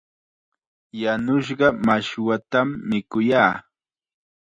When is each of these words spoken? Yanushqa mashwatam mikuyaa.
Yanushqa 1.01 1.67
mashwatam 1.85 2.67
mikuyaa. 2.89 3.53